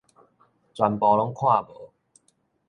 [0.73, 1.91] 全部攏看無